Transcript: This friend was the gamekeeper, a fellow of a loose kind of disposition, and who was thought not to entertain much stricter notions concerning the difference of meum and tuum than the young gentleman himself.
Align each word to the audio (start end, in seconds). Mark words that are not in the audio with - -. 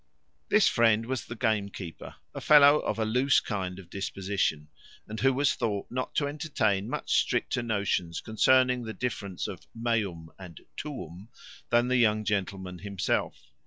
This 0.49 0.67
friend 0.67 1.05
was 1.05 1.25
the 1.27 1.35
gamekeeper, 1.35 2.15
a 2.33 2.41
fellow 2.41 2.79
of 2.79 2.97
a 2.97 3.05
loose 3.05 3.39
kind 3.39 3.77
of 3.77 3.87
disposition, 3.91 4.67
and 5.07 5.19
who 5.19 5.31
was 5.31 5.53
thought 5.53 5.91
not 5.91 6.15
to 6.15 6.27
entertain 6.27 6.89
much 6.89 7.19
stricter 7.21 7.61
notions 7.61 8.19
concerning 8.19 8.81
the 8.81 8.93
difference 8.93 9.47
of 9.47 9.67
meum 9.75 10.31
and 10.39 10.61
tuum 10.75 11.29
than 11.69 11.87
the 11.87 11.97
young 11.97 12.23
gentleman 12.25 12.79
himself. 12.79 13.51